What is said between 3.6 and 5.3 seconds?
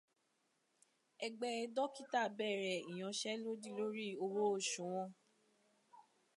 lórí owó oṣù wọn.